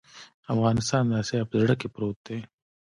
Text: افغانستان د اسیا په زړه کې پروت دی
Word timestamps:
افغانستان 0.53 1.03
د 1.07 1.11
اسیا 1.21 1.41
په 1.49 1.55
زړه 1.61 1.73
کې 1.79 1.87
پروت 1.93 2.17
دی 2.27 2.39